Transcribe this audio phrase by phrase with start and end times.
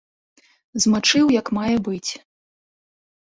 [0.85, 2.11] Змачыў як мае быць.